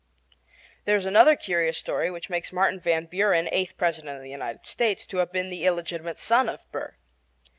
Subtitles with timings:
[0.85, 4.65] There is another curious story which makes Martin Van Buren, eighth President of the United
[4.65, 6.95] States, to have been the illegitimate son of Aaron Burr.